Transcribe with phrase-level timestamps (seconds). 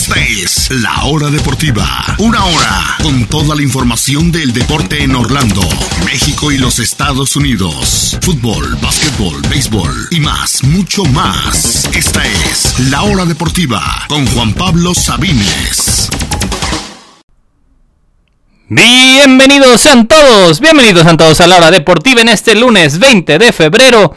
[0.00, 1.84] Esta es La Hora Deportiva.
[2.16, 5.60] Una hora con toda la información del deporte en Orlando,
[6.06, 8.16] México y los Estados Unidos.
[8.22, 11.86] Fútbol, básquetbol, béisbol y más, mucho más.
[11.94, 16.08] Esta es La Hora Deportiva con Juan Pablo Sabines.
[18.70, 23.52] Bienvenidos sean todos, bienvenidos a todos a la hora deportiva en este lunes 20 de
[23.52, 24.14] febrero.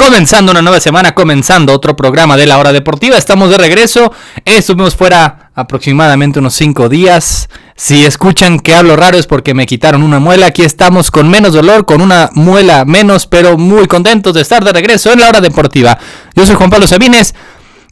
[0.00, 3.18] Comenzando una nueva semana, comenzando otro programa de la hora deportiva.
[3.18, 4.12] Estamos de regreso.
[4.44, 7.48] Estuvimos fuera aproximadamente unos 5 días.
[7.74, 10.46] Si escuchan que hablo raro es porque me quitaron una muela.
[10.46, 14.72] Aquí estamos con menos dolor, con una muela menos, pero muy contentos de estar de
[14.72, 15.98] regreso en la hora deportiva.
[16.32, 17.34] Yo soy Juan Pablo Sabines.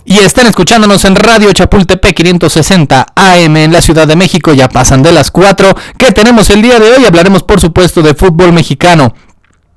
[0.09, 4.55] Y están escuchándonos en Radio Chapultepec 560 AM en la Ciudad de México.
[4.55, 7.05] Ya pasan de las 4 que tenemos el día de hoy.
[7.05, 9.13] Hablaremos por supuesto de fútbol mexicano.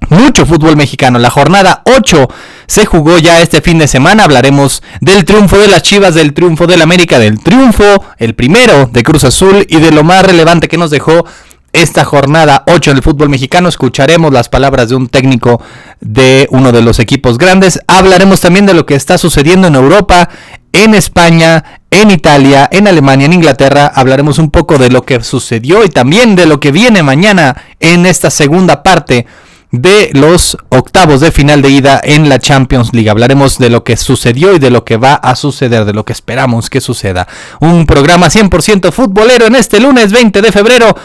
[0.08, 1.20] Mucho fútbol mexicano.
[1.20, 2.28] La jornada 8
[2.66, 4.24] se jugó ya este fin de semana.
[4.24, 7.84] Hablaremos del triunfo de las Chivas, del triunfo del América, del triunfo,
[8.18, 11.26] el primero de Cruz Azul y de lo más relevante que nos dejó
[11.72, 15.62] esta jornada 8 del fútbol mexicano escucharemos las palabras de un técnico
[16.00, 17.80] de uno de los equipos grandes.
[17.88, 20.30] Hablaremos también de lo que está sucediendo en Europa,
[20.74, 23.92] en España, en Italia, en Alemania, en Inglaterra.
[23.94, 28.08] Hablaremos un poco de lo que sucedió y también de lo que viene mañana en
[28.08, 29.28] esta segunda parte
[29.72, 33.10] de los octavos de final de ida en la Champions League.
[33.10, 36.14] Hablaremos de lo que sucedió y de lo que va a suceder, de lo que
[36.14, 37.28] esperamos que suceda.
[37.60, 40.96] Un programa 100% futbolero en este lunes 20 de febrero.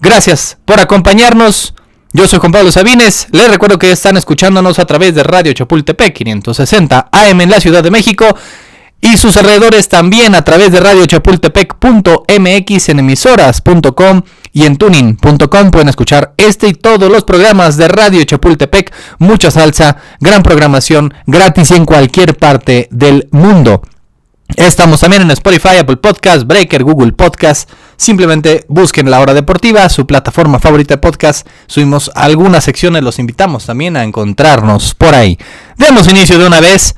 [0.00, 1.74] Gracias por acompañarnos.
[2.12, 3.28] Yo soy Juan Pablo Sabines.
[3.32, 7.82] Les recuerdo que están escuchándonos a través de Radio Chapultepec 560 AM en la Ciudad
[7.82, 8.36] de México
[9.02, 14.22] y sus alrededores también a través de radiochapultepec.mx en emisoras.com
[14.52, 19.96] y en tuning.com pueden escuchar este y todos los programas de Radio Chapultepec, mucha salsa,
[20.20, 23.82] gran programación gratis en cualquier parte del mundo.
[24.56, 27.70] Estamos también en Spotify, Apple Podcast, Breaker, Google Podcast.
[27.96, 31.46] Simplemente busquen La Hora Deportiva, su plataforma favorita de podcast.
[31.66, 35.38] Subimos algunas secciones, los invitamos también a encontrarnos por ahí.
[35.78, 36.94] Demos inicio de una vez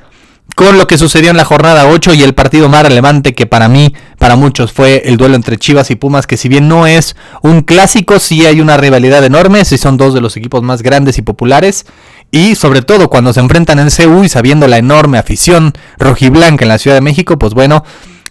[0.55, 3.67] con lo que sucedió en la jornada 8 y el partido más relevante que para
[3.67, 7.17] mí, para muchos, fue el duelo entre Chivas y Pumas, que si bien no es
[7.41, 11.17] un clásico, sí hay una rivalidad enorme, sí son dos de los equipos más grandes
[11.17, 11.85] y populares.
[12.31, 16.69] Y sobre todo cuando se enfrentan en CU y sabiendo la enorme afición rojiblanca en
[16.69, 17.83] la Ciudad de México, pues bueno,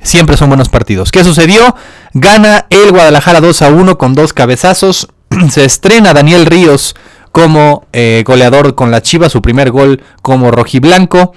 [0.03, 1.13] siempre son buenos partidos.
[1.13, 1.77] ¿Qué sucedió?
[2.15, 5.09] Gana el Guadalajara 2 a 1 con dos cabezazos.
[5.51, 6.97] se estrena Daniel Ríos
[7.33, 11.35] como eh, goleador con la Chivas, su primer gol como rojiblanco.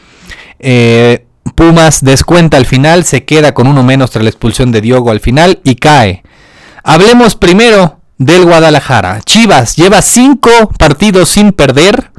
[0.59, 1.25] Eh,
[1.55, 5.19] Pumas descuenta al final, se queda con uno menos tras la expulsión de Diogo al
[5.19, 6.23] final y cae.
[6.83, 9.21] Hablemos primero del Guadalajara.
[9.21, 12.11] Chivas lleva cinco partidos sin perder,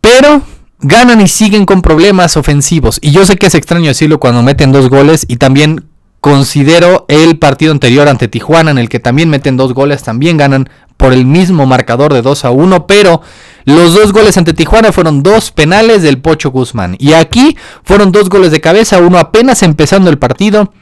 [0.00, 0.42] pero
[0.80, 2.98] ganan y siguen con problemas ofensivos.
[3.02, 5.86] Y yo sé que es extraño decirlo cuando meten dos goles y también
[6.20, 10.68] considero el partido anterior ante Tijuana en el que también meten dos goles, también ganan
[11.00, 13.22] por el mismo marcador de 2 a 1, pero
[13.64, 16.94] los dos goles ante Tijuana fueron dos penales del Pocho Guzmán.
[16.98, 20.74] Y aquí fueron dos goles de cabeza, uno apenas empezando el partido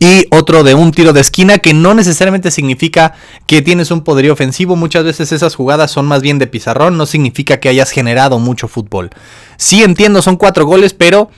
[0.00, 3.14] y otro de un tiro de esquina que no necesariamente significa
[3.46, 4.76] que tienes un poderío ofensivo.
[4.76, 8.68] Muchas veces esas jugadas son más bien de pizarrón, no significa que hayas generado mucho
[8.68, 9.08] fútbol.
[9.56, 11.30] Sí entiendo, son cuatro goles, pero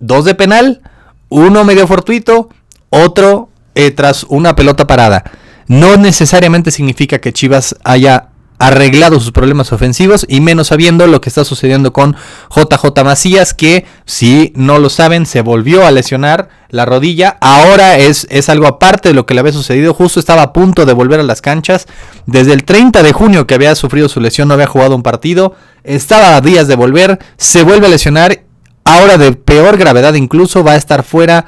[0.00, 0.82] dos de penal,
[1.30, 2.50] uno medio fortuito,
[2.90, 5.24] otro eh, tras una pelota parada
[5.72, 8.28] no necesariamente significa que Chivas haya
[8.58, 12.14] arreglado sus problemas ofensivos y menos sabiendo lo que está sucediendo con
[12.54, 17.38] JJ Macías que si no lo saben se volvió a lesionar la rodilla.
[17.40, 19.94] Ahora es, es algo aparte de lo que le había sucedido.
[19.94, 21.86] Justo estaba a punto de volver a las canchas.
[22.26, 25.54] Desde el 30 de junio que había sufrido su lesión no había jugado un partido.
[25.84, 28.42] Estaba a días de volver se vuelve a lesionar.
[28.84, 31.46] Ahora de peor gravedad incluso va a estar fuera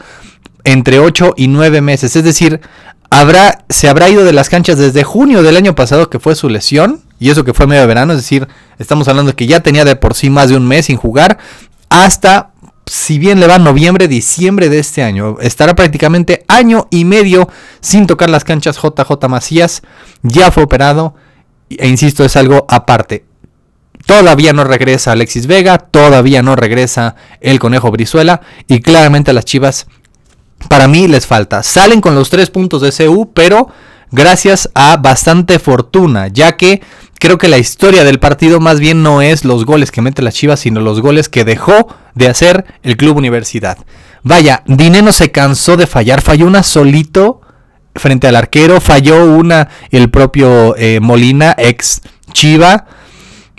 [0.65, 2.17] entre 8 y 9 meses.
[2.17, 2.63] Es decir
[3.21, 6.49] habrá, se habrá ido de las canchas desde junio del año pasado, que fue su
[6.49, 8.49] lesión, y eso que fue medio verano, es decir,
[8.79, 11.39] estamos hablando de que ya tenía de por sí más de un mes sin jugar,
[11.89, 12.51] hasta,
[12.87, 17.49] si bien le va noviembre, diciembre de este año, estará prácticamente año y medio
[17.81, 19.83] sin tocar las canchas JJ Macías,
[20.23, 21.15] ya fue operado,
[21.71, 23.25] e insisto, es algo aparte.
[24.07, 29.87] Todavía no regresa Alexis Vega, todavía no regresa el Conejo Brizuela y claramente las Chivas
[30.69, 31.63] para mí les falta.
[31.63, 33.69] Salen con los tres puntos de CU, pero
[34.11, 36.83] gracias a bastante fortuna, ya que
[37.19, 40.33] creo que la historia del partido más bien no es los goles que mete la
[40.33, 43.79] Chivas, sino los goles que dejó de hacer el Club Universidad.
[44.23, 47.41] Vaya, Dineno se cansó de fallar, falló una solito
[47.95, 52.01] frente al arquero, falló una el propio eh, Molina, ex
[52.33, 52.87] Chiva.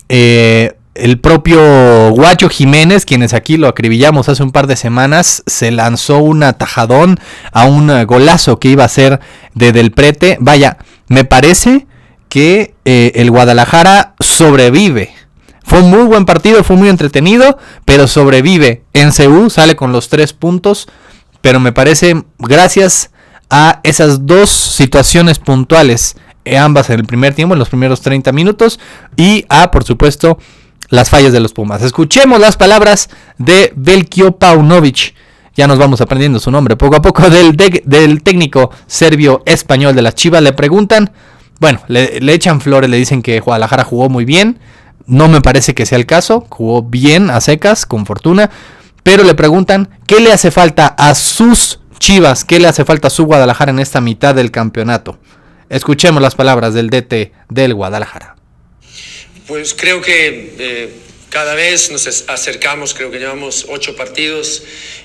[0.09, 5.71] Eh, el propio Guacho Jiménez, quienes aquí lo acribillamos hace un par de semanas, se
[5.71, 7.19] lanzó un atajadón
[7.51, 9.19] a un golazo que iba a ser
[9.53, 10.37] de Del Prete.
[10.39, 10.77] Vaya,
[11.07, 11.85] me parece
[12.29, 15.13] que eh, el Guadalajara sobrevive.
[15.63, 18.83] Fue un muy buen partido, fue muy entretenido, pero sobrevive.
[18.93, 20.87] En CU sale con los tres puntos,
[21.41, 23.11] pero me parece, gracias
[23.49, 26.15] a esas dos situaciones puntuales,
[26.45, 28.79] eh, ambas en el primer tiempo, en los primeros 30 minutos,
[29.17, 30.37] y a, por supuesto,
[30.89, 31.81] las fallas de los Pumas.
[31.81, 35.13] Escuchemos las palabras de Belkio Paunovic.
[35.55, 40.01] Ya nos vamos aprendiendo su nombre poco a poco del, del técnico serbio español de
[40.01, 40.41] las Chivas.
[40.41, 41.11] Le preguntan,
[41.59, 44.59] bueno, le, le, echan flores, le dicen que Guadalajara jugó muy bien.
[45.07, 46.45] No me parece que sea el caso.
[46.49, 48.49] Jugó bien a secas, con fortuna.
[49.03, 53.11] Pero le preguntan qué le hace falta a sus Chivas, qué le hace falta a
[53.11, 55.17] su Guadalajara en esta mitad del campeonato.
[55.69, 58.35] Escuchemos las palabras del DT del Guadalajara.
[59.47, 60.89] Pues creo que eh,
[61.29, 64.63] cada vez nos acercamos, creo que llevamos ocho partidos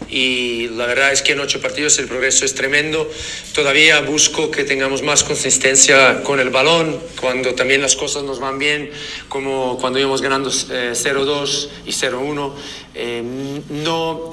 [0.09, 3.11] y la verdad es que en ocho partidos el progreso es tremendo.
[3.53, 8.59] Todavía busco que tengamos más consistencia con el balón, cuando también las cosas nos van
[8.59, 8.91] bien,
[9.29, 12.55] como cuando íbamos ganando 0-2 eh, y 0-1.
[12.95, 13.23] Eh,
[13.69, 14.31] no,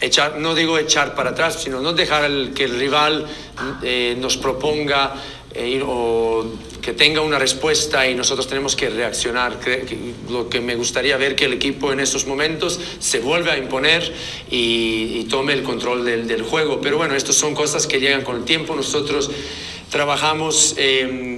[0.00, 3.26] echar, no digo echar para atrás, sino no dejar que el rival
[4.16, 5.14] nos proponga
[5.58, 6.44] eh, o
[6.86, 9.58] que tenga una respuesta y nosotros tenemos que reaccionar.
[10.30, 14.14] Lo que me gustaría ver que el equipo en estos momentos se vuelva a imponer
[14.52, 16.80] y, tome el control del, del, juego.
[16.80, 18.76] Pero bueno, estas son cosas que llegan con el tiempo.
[18.76, 19.32] Nosotros
[19.90, 21.35] trabajamos eh,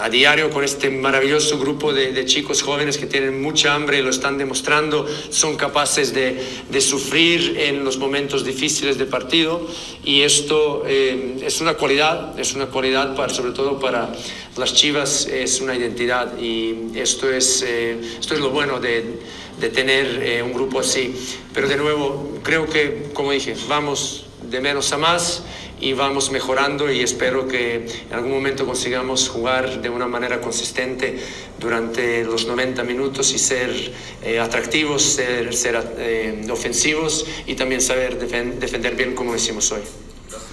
[0.00, 4.10] a diario con este maravilloso grupo de, chicos jóvenes que tienen mucha hambre y lo
[4.10, 9.66] están demostrando, son capaces de, sufrir en los momentos difíciles de partido.
[10.04, 14.12] Y esto eh, es una cualidad, es una cualidad para, sobre todo para
[14.56, 16.38] las Chivas, es una identidad.
[16.38, 19.20] Y esto es, eh, esto es lo bueno de,
[19.60, 21.14] de tener un grupo así.
[21.52, 25.42] Pero de nuevo, creo que, como dije, vamos de menos a más
[25.84, 31.22] y vamos mejorando y espero que en algún momento consigamos jugar de una manera consistente
[31.60, 33.92] durante los 90 minutos y ser
[34.22, 39.82] eh, atractivos, ser, ser eh, ofensivos y también saber defender bien como decimos hoy.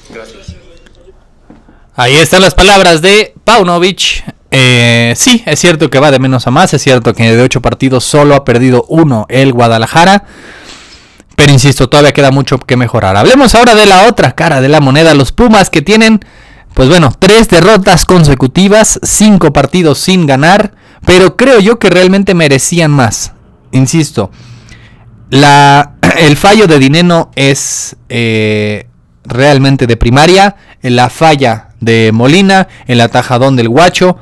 [0.10, 0.54] Gracias.
[1.96, 4.26] Ahí están las palabras de Paunovic.
[4.52, 7.62] Eh, sí, es cierto que va de menos a más, es cierto que de ocho
[7.62, 10.26] partidos solo ha perdido uno el Guadalajara.
[11.36, 13.16] Pero insisto, todavía queda mucho que mejorar.
[13.18, 16.20] Hablemos ahora de la otra cara de la moneda, los Pumas que tienen,
[16.74, 20.74] pues bueno, tres derrotas consecutivas, cinco partidos sin ganar,
[21.06, 23.34] pero creo yo que realmente merecían más.
[23.72, 24.32] Insisto,
[25.30, 28.88] la, el fallo de Dineno es eh,
[29.24, 34.18] realmente de primaria, la falla de Molina, el atajadón del Guacho,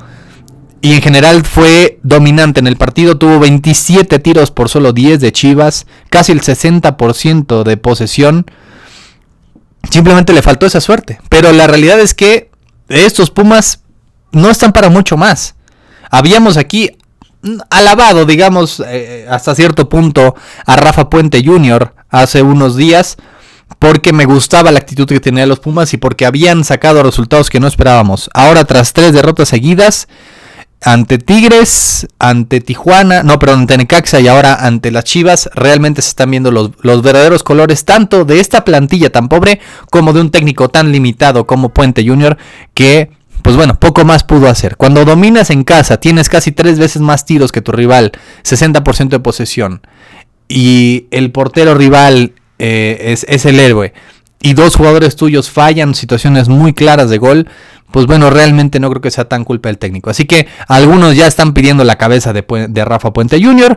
[0.82, 3.18] y en general fue dominante en el partido.
[3.18, 8.46] Tuvo 27 tiros por solo 10 de Chivas, casi el 60% de posesión.
[9.90, 11.20] Simplemente le faltó esa suerte.
[11.28, 12.50] Pero la realidad es que
[12.88, 13.82] estos Pumas
[14.32, 15.54] no están para mucho más.
[16.10, 16.90] Habíamos aquí
[17.70, 20.34] alabado, digamos, eh, hasta cierto punto
[20.66, 21.94] a Rafa Puente Jr.
[22.10, 23.16] hace unos días
[23.78, 27.60] porque me gustaba la actitud que tenía los Pumas y porque habían sacado resultados que
[27.60, 28.28] no esperábamos.
[28.34, 30.08] Ahora tras tres derrotas seguidas,
[30.82, 36.08] ante Tigres, ante Tijuana, no, pero ante Necaxa y ahora ante las Chivas, realmente se
[36.08, 39.60] están viendo los, los, verdaderos colores tanto de esta plantilla tan pobre
[39.90, 42.38] como de un técnico tan limitado como Puente Junior
[42.72, 43.10] que,
[43.42, 44.76] pues bueno, poco más pudo hacer.
[44.76, 48.12] Cuando dominas en casa, tienes casi tres veces más tiros que tu rival,
[48.44, 49.82] 60% de posesión,
[50.48, 53.92] y el portero rival eh, es, es el héroe,
[54.42, 57.48] y dos jugadores tuyos fallan situaciones muy claras de gol,
[57.90, 60.10] pues bueno, realmente no creo que sea tan culpa del técnico.
[60.10, 63.76] Así que algunos ya están pidiendo la cabeza de, Rafa Puente Jr.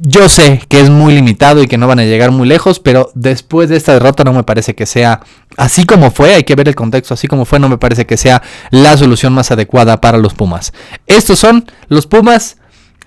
[0.00, 3.10] Yo sé que es muy limitado y que no van a llegar muy lejos, pero
[3.14, 5.20] después de esta derrota no me parece que sea
[5.56, 8.16] así como fue, hay que ver el contexto, así como fue, no me parece que
[8.16, 10.72] sea la solución más adecuada para los Pumas.
[11.06, 12.56] Estos son los Pumas,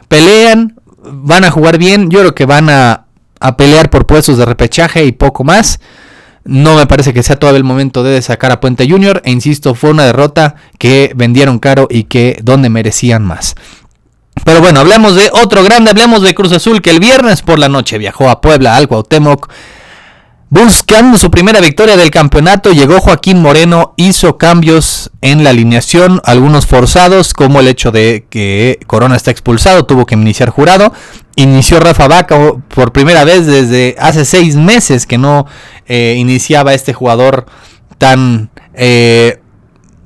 [0.08, 3.06] pelean, van a jugar bien, yo creo que van a,
[3.40, 5.80] a pelear por puestos de repechaje y poco más.
[6.44, 9.22] No me parece que sea todavía el momento de sacar a Puente Junior.
[9.26, 13.56] E insisto, fue una derrota que vendieron caro y que donde merecían más.
[14.46, 17.70] Pero bueno, hablamos de otro grande, hablamos de Cruz Azul que el viernes por la
[17.70, 19.50] noche viajó a Puebla, al Cuauhtémoc
[20.52, 26.66] Buscando su primera victoria del campeonato, llegó Joaquín Moreno, hizo cambios en la alineación, algunos
[26.66, 30.92] forzados, como el hecho de que Corona está expulsado, tuvo que iniciar jurado.
[31.36, 35.46] Inició Rafa Vaca por primera vez desde hace seis meses que no
[35.88, 37.46] eh, iniciaba este jugador
[38.00, 39.40] tan eh,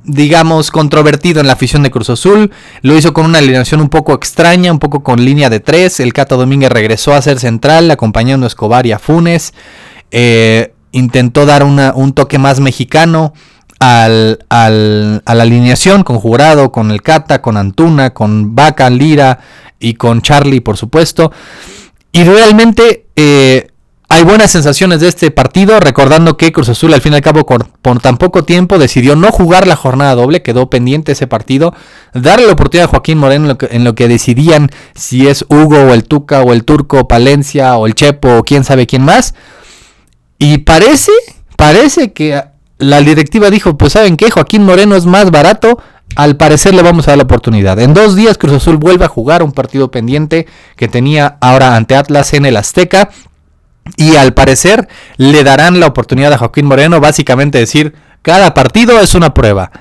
[0.03, 2.51] digamos, controvertido en la afición de Cruz Azul.
[2.81, 5.99] Lo hizo con una alineación un poco extraña, un poco con línea de tres.
[5.99, 9.53] El Cato Domínguez regresó a ser central, acompañando a Escobar y a Funes.
[10.15, 13.33] Eh, intentó dar un toque más mexicano
[13.79, 19.39] al, a la alineación, con Jurado, con el Cata, con Antuna, con Vaca, Lira
[19.79, 21.31] y con Charlie, por supuesto.
[22.11, 23.69] Y realmente eh,
[24.07, 27.47] hay buenas sensaciones de este partido, recordando que Cruz Azul al fin y al cabo
[27.47, 31.73] por, tan poco tiempo decidió no jugar la jornada doble, quedó pendiente ese partido,
[32.13, 36.03] darle la oportunidad a Joaquín Moreno en lo, que, decidían si es Hugo o el
[36.03, 39.33] Tuca o el Turco, Palencia o el Chepo o quién sabe quién más.
[40.43, 41.13] Y parece,
[41.55, 42.43] parece que
[42.77, 45.81] la directiva dijo, pues saben que Joaquín Moreno es más barato,
[46.17, 47.79] al parecer le vamos a dar la oportunidad.
[47.79, 50.45] En dos días Cruz Azul vuelve a jugar un partido pendiente
[50.75, 53.09] que tenía ahora ante Atlas en el Azteca.
[53.95, 59.15] Y al parecer le darán la oportunidad a Joaquín Moreno, básicamente decir, cada partido es
[59.15, 59.71] una prueba.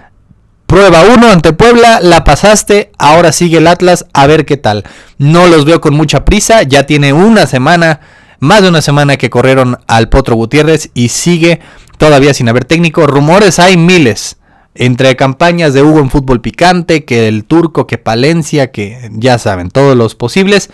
[0.68, 4.84] Prueba 1 ante Puebla, la pasaste, ahora sigue el Atlas, a ver qué tal.
[5.18, 7.98] No los veo con mucha prisa, ya tiene una semana,
[8.42, 11.60] más de una semana que corrieron al Potro Gutiérrez y sigue
[11.96, 13.06] todavía sin haber técnico.
[13.06, 14.36] Rumores hay miles.
[14.74, 19.70] Entre campañas de Hugo en fútbol picante, que el turco, que Palencia, que ya saben,
[19.70, 20.70] todos los posibles.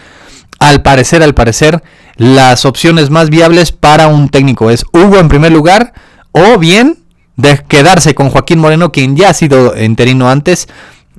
[0.58, 1.82] Al parecer, al parecer,
[2.16, 5.92] las opciones más viables para un técnico es Hugo en primer lugar
[6.32, 6.96] o bien
[7.36, 10.68] de quedarse con Joaquín Moreno, quien ya ha sido interino antes.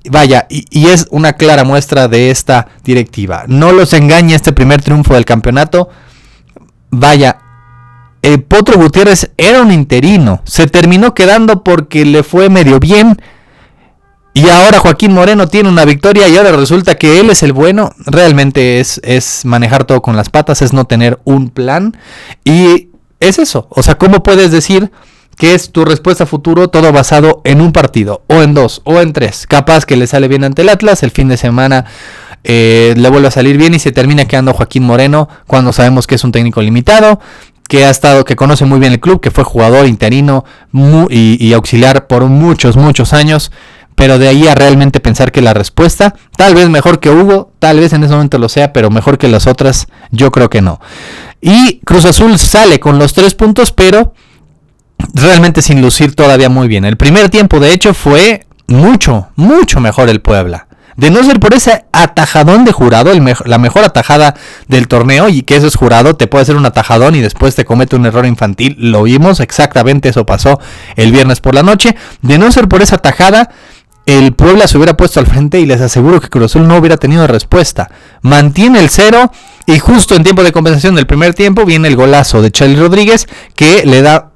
[0.09, 3.43] Vaya, y, es una clara muestra de esta directiva.
[3.47, 5.89] No los engaña este primer triunfo del campeonato.
[6.91, 7.39] Vaya,
[8.21, 10.41] el Potro Gutiérrez era un interino.
[10.45, 13.19] Se terminó quedando porque le fue medio bien
[14.33, 17.91] y ahora Joaquín Moreno tiene una victoria y ahora resulta que él es el bueno.
[18.05, 21.97] Realmente es, es manejar todo con las patas, es no tener un plan.
[22.45, 23.67] Y es eso.
[23.69, 24.91] O sea, ¿cómo puedes decir
[25.35, 28.23] que es tu respuesta a futuro todo basado en un partido?
[28.27, 29.47] O en dos, o en tres.
[29.47, 31.85] Capaz que le sale bien ante el Atlas, el fin de semana
[32.43, 36.15] eh, le vuelve a salir bien y se termina quedando Joaquín Moreno cuando sabemos que
[36.15, 37.19] es un técnico limitado
[37.67, 40.43] que ha estado, que conoce muy bien el club, que fue jugador interino
[41.09, 43.51] y, auxiliar por muchos, muchos años
[43.95, 47.81] pero de ahí a realmente pensar que la respuesta, tal vez mejor que Hugo, tal
[47.81, 50.79] vez en ese momento lo sea, pero mejor que las otras, yo creo que no.
[51.41, 54.13] Y Cruz Azul sale con los tres puntos, pero
[55.13, 56.85] realmente sin lucir todavía muy bien.
[56.85, 60.68] El primer tiempo, de hecho, fue mucho, mucho mejor el Puebla.
[60.99, 63.13] De no ser por ese atajadón de jurado,
[63.45, 64.35] la mejor atajada
[64.67, 67.63] del torneo, y que eso es jurado, te puede hacer un atajadón y después te
[67.63, 68.75] comete un error infantil.
[68.77, 70.59] Lo vimos, exactamente eso pasó
[70.97, 71.95] el viernes por la noche.
[72.21, 73.49] De no ser por esa atajada,
[74.05, 76.97] el Puebla se hubiera puesto al frente y les aseguro que Cruz Azul no hubiera
[76.97, 77.89] tenido respuesta.
[78.21, 79.31] Mantiene el cero
[79.67, 83.29] y justo en tiempo de compensación del primer tiempo viene el golazo de Charlie Rodríguez
[83.55, 84.28] que le da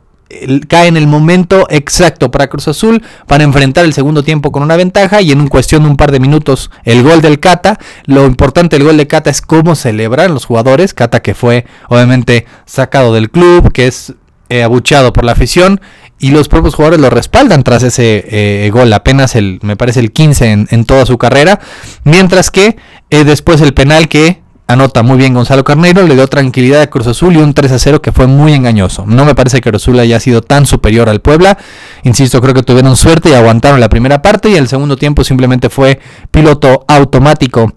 [0.68, 4.76] cae en el momento exacto para Cruz Azul para enfrentar el segundo tiempo con una
[4.76, 7.80] ventaja y en un cuestión de un par de minutos el gol del Cata.
[8.06, 10.94] Lo importante del gol de Cata es cómo celebran los jugadores.
[10.94, 14.14] Cata que fue obviamente sacado del club, que es
[14.50, 15.82] eh, abucheado por la afición
[16.20, 20.12] y los propios jugadores lo respaldan tras ese eh, gol, apenas el, me parece el
[20.12, 21.60] 15 en, toda su carrera,
[22.04, 22.78] mientras que
[23.10, 24.43] eh, después el penal que
[24.74, 27.80] anota muy bien Gonzalo Carnero, le dio tranquilidad a Cruz Azul y un 3 a
[27.80, 29.06] 0 que fue muy engañoso.
[29.08, 31.58] No me parece que Cruz Azul haya sido tan superior al Puebla,
[32.04, 35.70] insisto, creo que tuvieron suerte y aguantaron la primera parte y el segundo tiempo simplemente
[35.70, 36.00] fue
[36.32, 37.74] piloto automático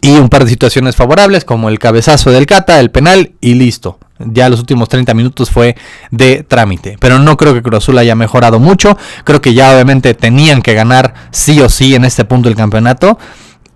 [0.00, 3.98] y un par de situaciones favorables como el cabezazo del Cata, el penal y listo
[4.26, 5.76] ya los últimos 30 minutos fue
[6.10, 6.96] de trámite.
[7.00, 8.96] Pero no creo que Cruz Azul haya mejorado mucho.
[9.24, 13.18] Creo que ya obviamente tenían que ganar sí o sí en este punto del campeonato.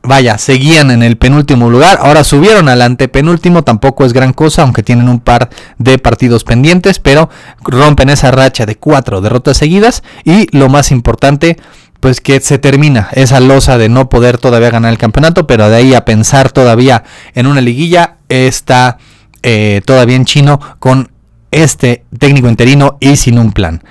[0.06, 4.84] Vaya, seguían en el penúltimo lugar, ahora subieron al antepenúltimo, tampoco es gran cosa, aunque
[4.84, 7.28] tienen un par de partidos pendientes, pero
[7.64, 11.56] rompen esa racha de cuatro derrotas seguidas y lo más importante,
[11.98, 15.76] pues que se termina esa losa de no poder todavía ganar el campeonato, pero de
[15.76, 17.02] ahí a pensar todavía
[17.34, 18.98] en una liguilla está
[19.42, 21.10] eh, todavía en chino con
[21.50, 23.82] este técnico interino y sin un plan.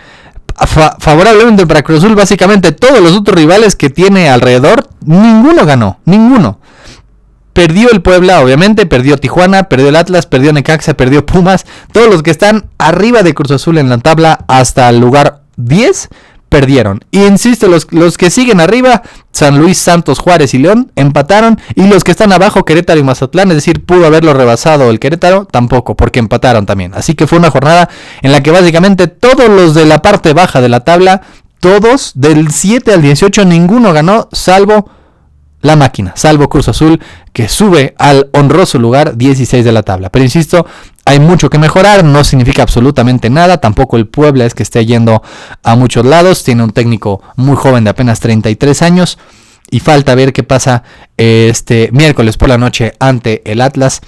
[0.55, 6.59] Favorablemente para Cruz Azul, básicamente todos los otros rivales que tiene alrededor, ninguno ganó, ninguno.
[7.53, 11.65] Perdió el Puebla, obviamente, perdió Tijuana, perdió el Atlas, perdió Necaxa, perdió Pumas.
[11.93, 16.09] Todos los que están arriba de Cruz Azul en la tabla hasta el lugar 10
[16.49, 17.01] perdieron.
[17.11, 21.59] Y insisto, los, los, que siguen arriba, San Luis, Santos, Juárez y León, empataron.
[21.75, 25.45] Y los que están abajo, Querétaro y Mazatlán, es decir, pudo haberlo rebasado el Querétaro,
[25.45, 26.93] tampoco, porque empataron también.
[26.93, 27.89] Así que fue una jornada
[28.21, 31.21] en la que básicamente todos los de la parte baja de la tabla,
[31.59, 34.89] todos del 7 al 18, ninguno ganó, salvo
[35.61, 37.01] la máquina, salvo Cruz Azul,
[37.33, 40.09] que sube al honroso lugar 16 de la tabla.
[40.09, 40.65] Pero insisto,
[41.05, 45.21] hay mucho que mejorar, no significa absolutamente nada, tampoco el Puebla es que esté yendo
[45.63, 49.19] a muchos lados, tiene un técnico muy joven de apenas 33 años
[49.69, 50.83] y falta ver qué pasa
[51.17, 54.01] este miércoles por la noche ante el Atlas.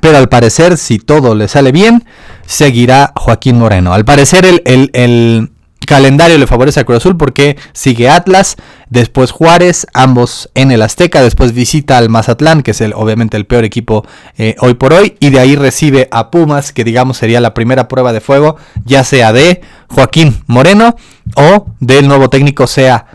[0.00, 2.04] Pero al parecer, si todo le sale bien,
[2.46, 3.94] seguirá Joaquín Moreno.
[3.94, 5.50] Al parecer el, el
[5.86, 8.56] calendario le favorece a Cruz Azul porque sigue Atlas,
[8.88, 13.46] después Juárez, ambos en el Azteca, después visita al Mazatlán, que es el, obviamente el
[13.46, 17.40] peor equipo eh, hoy por hoy, y de ahí recibe a Pumas, que digamos sería
[17.40, 20.96] la primera prueba de fuego, ya sea de Joaquín Moreno
[21.36, 23.06] o del nuevo técnico, sea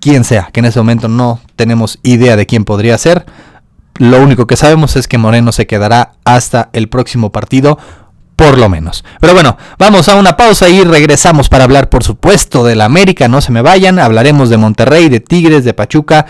[0.00, 3.26] quien sea, que en ese momento no tenemos idea de quién podría ser.
[3.98, 7.78] Lo único que sabemos es que Moreno se quedará hasta el próximo partido
[8.36, 9.02] por lo menos.
[9.18, 13.28] Pero bueno, vamos a una pausa y regresamos para hablar, por supuesto, de la América.
[13.28, 16.26] No se me vayan, hablaremos de Monterrey, de Tigres, de Pachuca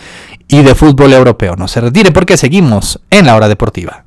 [0.49, 1.57] y de fútbol europeo.
[1.57, 4.05] No se retire porque seguimos en la hora deportiva.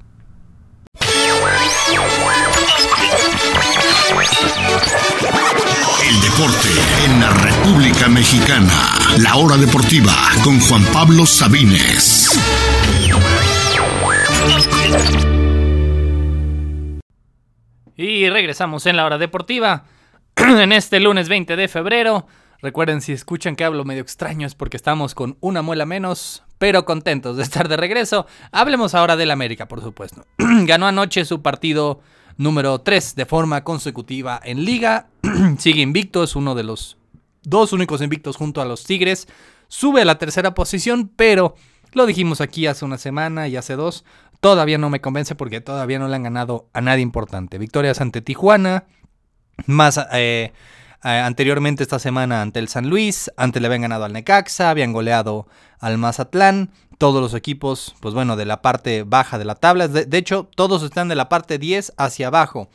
[6.07, 6.69] El deporte
[7.05, 8.95] en la República Mexicana.
[9.17, 10.13] La hora deportiva
[10.43, 12.29] con Juan Pablo Sabines.
[17.99, 19.83] Y regresamos en la hora deportiva
[20.37, 22.27] en este lunes 20 de febrero.
[22.61, 26.85] Recuerden si escuchan que hablo medio extraño es porque estamos con una muela menos, pero
[26.85, 28.25] contentos de estar de regreso.
[28.53, 30.23] Hablemos ahora del América, por supuesto.
[30.37, 31.99] Ganó anoche su partido
[32.37, 35.09] número 3 de forma consecutiva en liga.
[35.57, 36.95] Sigue invicto, es uno de los
[37.43, 39.27] dos únicos invictos junto a los Tigres.
[39.67, 41.55] Sube a la tercera posición, pero
[41.93, 44.05] lo dijimos aquí hace una semana y hace dos
[44.39, 47.57] todavía no me convence porque todavía no le han ganado a nadie importante.
[47.57, 48.85] Victorias ante Tijuana,
[49.65, 50.53] más eh,
[51.03, 54.93] eh, anteriormente esta semana ante el San Luis, antes le habían ganado al Necaxa, habían
[54.93, 55.47] goleado
[55.79, 56.71] al Mazatlán.
[56.97, 59.87] Todos los equipos, pues bueno, de la parte baja de la tabla.
[59.87, 62.69] De, hecho, todos están de la parte 10 hacia abajo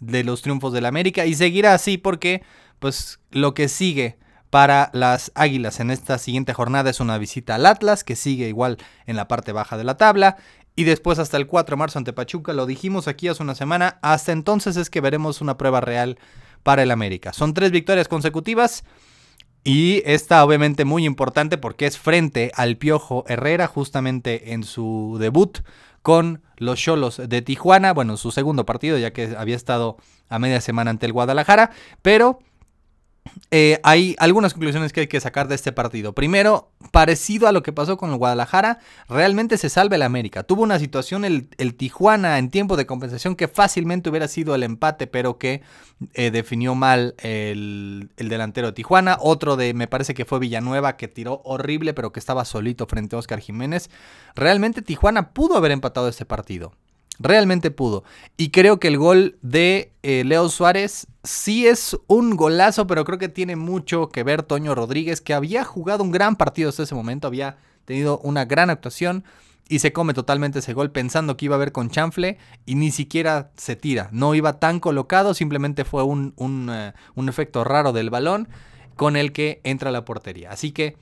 [0.00, 1.24] de los triunfos del América.
[1.24, 2.42] Y seguirá así porque,
[2.78, 4.18] pues, lo que sigue
[4.50, 8.78] para las Águilas en esta siguiente jornada es una visita al Atlas, que sigue igual
[9.06, 10.36] en la parte baja de la tabla.
[10.76, 13.98] Y después hasta el 4 de marzo ante Pachuca, lo dijimos aquí hace una semana,
[14.02, 16.18] hasta entonces es que veremos una prueba real
[16.62, 17.32] para el América.
[17.32, 18.84] Son tres victorias consecutivas
[19.62, 25.58] y esta obviamente muy importante porque es frente al Piojo Herrera justamente en su debut
[26.02, 29.96] con los Cholos de Tijuana, bueno, su segundo partido ya que había estado
[30.28, 32.38] a media semana ante el Guadalajara, pero
[33.50, 36.12] eh, hay algunas conclusiones que hay que sacar de este partido.
[36.12, 40.44] Primero, parecido a lo que pasó con el Guadalajara, realmente se salva el América.
[40.44, 45.06] Tuvo una situación el, Tijuana en tiempo de compensación que fácilmente hubiera sido el empate,
[45.06, 45.62] pero que
[46.14, 49.18] eh, definió mal el, el, delantero de Tijuana.
[49.20, 53.16] Otro de, me parece que fue Villanueva, que tiró horrible, pero que estaba solito frente
[53.16, 53.90] a Oscar Jiménez.
[54.36, 56.72] Realmente Tijuana pudo haber empatado este partido.
[57.22, 58.02] Realmente pudo.
[58.38, 63.18] Y creo que el gol de eh, Leo Suárez sí es un golazo, pero creo
[63.18, 66.94] que tiene mucho que ver Toño Rodríguez, que había jugado un gran partido hasta ese
[66.94, 69.24] momento, había tenido una gran actuación
[69.68, 72.90] y se come totalmente ese gol pensando que iba a ver con chanfle y ni
[72.90, 74.08] siquiera se tira.
[74.12, 76.92] No iba tan colocado, simplemente fue un, un, eh,
[77.28, 78.48] efecto raro del balón
[78.96, 80.50] con el que entra la portería.
[80.50, 80.96] Así que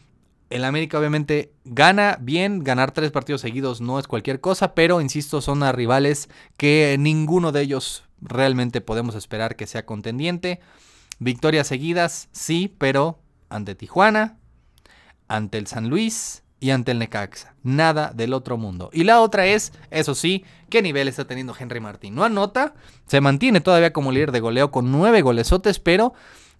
[0.50, 5.40] el América obviamente gana bien, ganar tres partidos seguidos no es cualquier cosa, pero insisto,
[5.40, 10.60] son a rivales que ninguno de ellos realmente podemos esperar que sea contendiente.
[11.18, 13.18] Victorias seguidas, sí, pero
[13.50, 14.38] ante Tijuana,
[15.26, 17.54] ante el San Luis y ante el Necaxa.
[17.62, 18.90] Nada del otro mundo.
[18.92, 22.14] Y la otra es, eso sí, qué nivel está teniendo Henry Martín.
[22.14, 22.74] No anota,
[23.06, 26.14] se mantiene todavía como líder de goleo con nueve golesotes, pero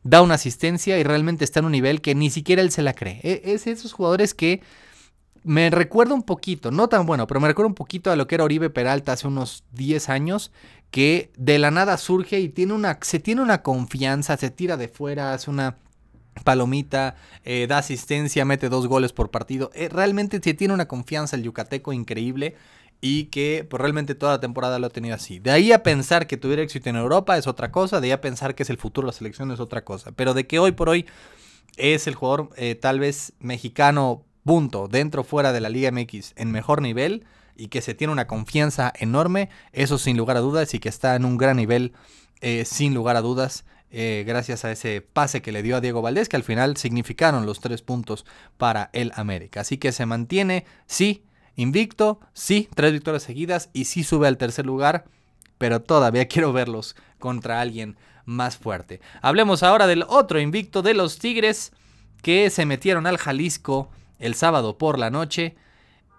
[0.09, 2.95] da una asistencia y realmente está en un nivel que ni siquiera él se la
[2.95, 3.21] cree.
[3.23, 4.63] E, es esos jugadores que
[5.45, 8.35] me recuerda un poquito, no tan bueno, pero me recuerda un poquito a lo que
[8.35, 10.51] era Oribe Peralta hace unos 10 años,
[10.91, 14.89] que de la nada surge y tiene una, se tiene una confianza, se tira de
[14.89, 15.77] fuera, hace una
[16.45, 19.71] palomita, eh, da asistencia, mete dos goles por partido.
[19.75, 22.57] Eh, realmente se tiene una confianza el yucateco increíble
[23.01, 25.39] y que pues, realmente toda la temporada lo ha tenido así.
[25.39, 28.21] De ahí a pensar que tuviera éxito en Europa es otra cosa, de ahí a
[28.21, 30.73] pensar que es el futuro de la selección es otra cosa, pero de que hoy
[30.73, 31.07] por hoy
[31.77, 36.33] es el jugador eh, tal vez mexicano, punto, dentro o fuera de la Liga MX
[36.37, 37.25] en mejor nivel
[37.57, 41.17] y que se tiene una confianza enorme, eso sin lugar a dudas y que está
[41.17, 41.93] en un gran nivel
[42.41, 43.65] eh, sin lugar a dudas.
[43.91, 47.47] Eh, gracias a ese pase que le dio a Diego Valdés, que al final significaron
[47.47, 48.27] los tres puntos
[48.59, 49.63] para el América.
[49.63, 51.25] Así que se mantiene, sí,
[51.59, 55.07] Invicto, sí, tres victorias seguidas y sí sube al tercer lugar,
[55.59, 59.01] pero todavía quiero verlos contra alguien más fuerte.
[59.23, 61.73] Hablemos ahora del otro invicto de los Tigres
[62.23, 63.91] que se metieron al Jalisco
[64.21, 65.57] el sábado por la noche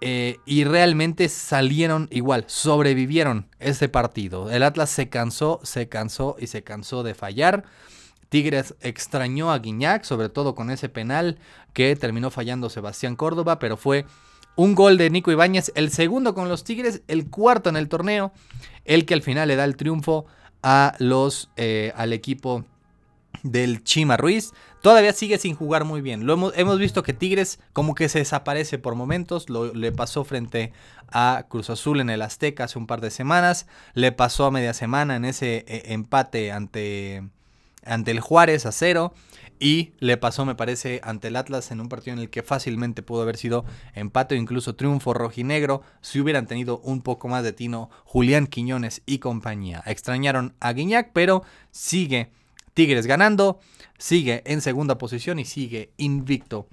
[0.02, 4.52] eh, y realmente salieron igual, sobrevivieron ese partido.
[4.52, 7.63] El Atlas se cansó, se cansó y se cansó de fallar.
[8.28, 11.39] Tigres extrañó a Guiñac, sobre todo con ese penal
[11.71, 14.06] que terminó fallando Sebastián Córdoba, pero fue
[14.60, 18.34] un gol de Nico Ibáñez, el segundo con los Tigres, el cuarto en el torneo,
[18.84, 20.26] el que al final le da el triunfo
[20.62, 22.65] a los, eh, al equipo
[23.43, 24.52] del Chima Ruiz.
[24.82, 26.26] Todavía sigue sin jugar muy bien.
[26.26, 29.45] Lo hemos, hemos visto que Tigres como que se desaparece por momentos.
[29.50, 30.74] Le pasó frente
[31.08, 33.65] a Cruz Azul en el Azteca hace un par de semanas.
[33.93, 37.24] Le pasó a media semana en ese eh, empate ante,
[37.86, 39.13] ante el Juárez a cero.
[39.60, 43.04] Y le pasó, me parece, ante el Atlas en un partido en el que fácilmente
[43.04, 47.52] pudo haber sido empate o incluso triunfo rojinegro si hubieran tenido un poco más de
[47.52, 49.84] tino Julián Quiñones y compañía.
[49.86, 52.32] Extrañaron a Guiñac, pero sigue
[52.74, 53.60] Tigres ganando,
[53.98, 56.67] sigue en segunda posición y sigue invicto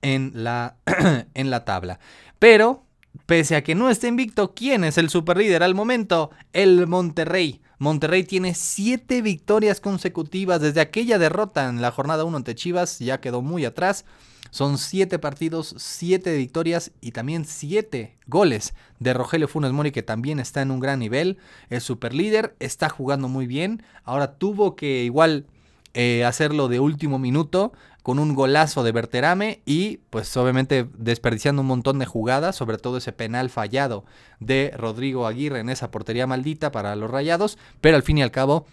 [0.00, 0.76] en la,
[1.34, 2.00] en la tabla.
[2.38, 2.86] Pero,
[3.26, 6.30] pese a que no esté invicto, ¿quién es el superlíder al momento?
[6.52, 7.60] El Monterrey.
[7.78, 13.20] Monterrey tiene siete victorias consecutivas desde aquella derrota en la jornada 1 ante Chivas, ya
[13.20, 14.04] quedó muy atrás.
[14.50, 20.38] Son siete partidos, siete victorias y también siete goles de Rogelio Funes Mori, que también
[20.38, 21.38] está en un gran nivel.
[21.70, 23.82] Es super líder, está jugando muy bien.
[24.04, 25.46] Ahora tuvo que igual
[25.94, 27.72] eh, hacerlo de último minuto
[28.02, 32.96] con un golazo de Berterame y pues obviamente desperdiciando un montón de jugadas, sobre todo
[32.96, 34.04] ese penal fallado
[34.40, 38.30] de Rodrigo Aguirre en esa portería maldita para los Rayados, pero al fin y al
[38.30, 38.66] cabo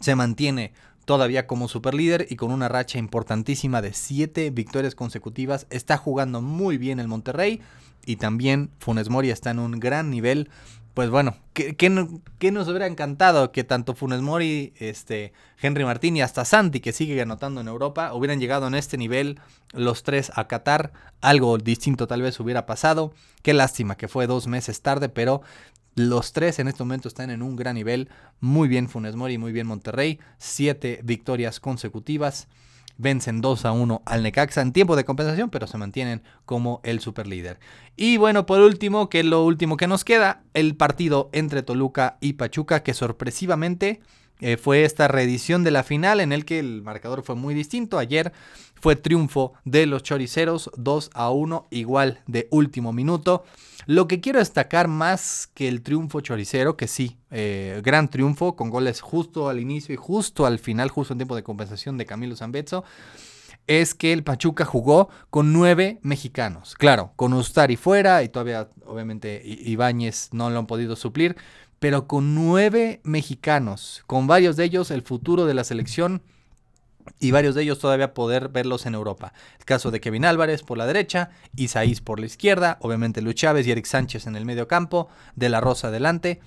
[0.00, 0.72] se mantiene
[1.04, 5.66] todavía como superlíder y con una racha importantísima de 7 victorias consecutivas.
[5.70, 7.60] Está jugando muy bien el Monterrey
[8.06, 10.48] y también Funes Mori está en un gran nivel.
[10.94, 16.44] Pues bueno, ¿qué, nos hubiera encantado que tanto Funes Mori, este, Henry Martín y hasta
[16.44, 19.40] Santi, que sigue anotando en Europa, hubieran llegado en este nivel
[19.72, 20.92] los tres a Qatar?
[21.20, 23.12] Algo distinto tal vez hubiera pasado.
[23.42, 25.42] Qué lástima que fue dos meses tarde, pero
[25.96, 28.08] los tres en este momento están en un gran nivel.
[28.38, 30.20] Muy bien Funes Mori, muy bien Monterrey.
[30.38, 32.46] Siete victorias consecutivas.
[32.96, 37.00] Vencen 2 a 1 al Necaxa en tiempo de compensación, pero se mantienen como el
[37.00, 37.58] superlíder.
[37.96, 42.18] Y bueno, por último, que es lo último que nos queda, el partido entre Toluca
[42.20, 44.00] y Pachuca, que sorpresivamente
[44.40, 47.98] eh, fue esta reedición de la final en el que el marcador fue muy distinto.
[47.98, 48.32] Ayer
[48.74, 53.44] fue triunfo de los choriceros 2 a 1, igual de último minuto.
[53.86, 58.70] Lo que quiero destacar más que el triunfo choricero, que sí, eh, gran triunfo con
[58.70, 62.36] goles justo al inicio y justo al final, justo en tiempo de compensación de Camilo
[62.36, 62.84] Zambezzo,
[63.66, 66.74] es que el Pachuca jugó con nueve mexicanos.
[66.74, 71.36] Claro, con Ustari fuera y todavía, obviamente, Ibáñez no lo han podido suplir,
[71.84, 76.22] pero con nueve mexicanos, con varios de ellos el futuro de la selección
[77.20, 79.34] y varios de ellos todavía poder verlos en Europa.
[79.58, 83.66] El caso de Kevin Álvarez por la derecha, Isaís por la izquierda, obviamente Luis Chávez
[83.66, 86.40] y Eric Sánchez en el medio campo, De La Rosa adelante.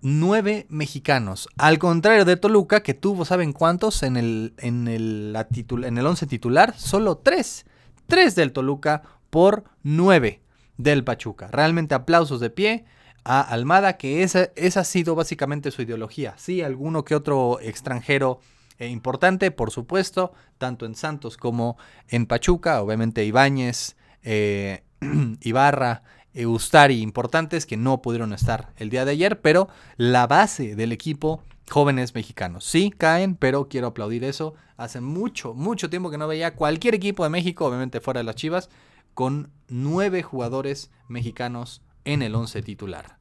[0.00, 4.02] Nueve mexicanos, al contrario de Toluca, que tuvo, ¿saben cuántos?
[4.02, 5.36] En el, en el,
[5.84, 7.64] en el once titular, solo tres.
[8.08, 10.42] Tres del Toluca por nueve
[10.78, 11.46] del Pachuca.
[11.46, 12.86] Realmente aplausos de pie
[13.24, 16.34] a Almada, que esa, esa ha sido básicamente su ideología.
[16.38, 18.40] Sí, alguno que otro extranjero
[18.78, 21.76] eh, importante, por supuesto, tanto en Santos como
[22.08, 24.84] en Pachuca, obviamente Ibáñez, eh,
[25.40, 26.02] Ibarra,
[26.34, 31.42] Ustari, importantes que no pudieron estar el día de ayer, pero la base del equipo,
[31.68, 32.64] jóvenes mexicanos.
[32.64, 34.54] Sí, caen, pero quiero aplaudir eso.
[34.76, 38.36] Hace mucho, mucho tiempo que no veía cualquier equipo de México, obviamente fuera de las
[38.36, 38.70] Chivas,
[39.14, 43.18] con nueve jugadores mexicanos en el once titular.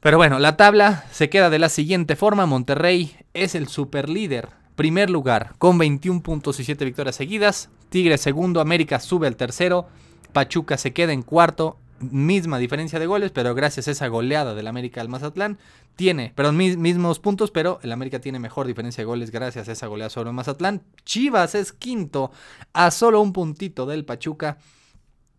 [0.00, 2.44] Pero bueno, la tabla se queda de la siguiente forma.
[2.44, 4.50] Monterrey es el superlíder.
[4.76, 7.70] Primer lugar, con 21 puntos y 7 victorias seguidas.
[7.88, 9.86] Tigre segundo, América sube al tercero.
[10.32, 11.78] Pachuca se queda en cuarto.
[12.00, 15.58] Misma diferencia de goles, pero gracias a esa goleada del América al Mazatlán,
[15.96, 19.86] tiene, perdón, mismos puntos, pero el América tiene mejor diferencia de goles gracias a esa
[19.86, 20.82] goleada sobre el Mazatlán.
[21.04, 22.32] Chivas es quinto,
[22.72, 24.58] a solo un puntito del Pachuca.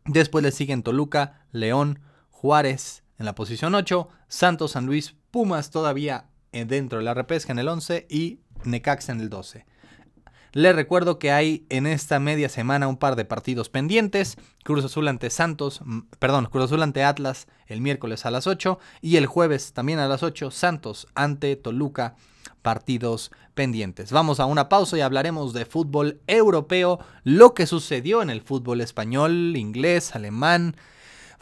[0.05, 1.99] Después le siguen Toluca, León,
[2.45, 7.57] Juárez, en la posición 8, Santos, San Luis, Pumas todavía dentro de la repesca en
[7.57, 9.65] el 11 y Necaxa en el 12.
[10.51, 14.37] Les recuerdo que hay en esta media semana un par de partidos pendientes.
[14.63, 15.81] Cruz Azul ante Santos,
[16.19, 20.07] perdón, Cruz Azul ante Atlas el miércoles a las 8 y el jueves también a
[20.07, 22.15] las 8 Santos ante Toluca,
[22.61, 24.11] partidos pendientes.
[24.11, 28.81] Vamos a una pausa y hablaremos de fútbol europeo, lo que sucedió en el fútbol
[28.81, 30.75] español, inglés, alemán,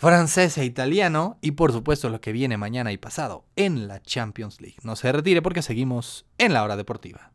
[0.03, 4.59] francés e italiano y por supuesto lo que viene mañana y pasado en la Champions
[4.59, 4.75] League.
[4.83, 7.32] No se retire porque seguimos en la hora deportiva.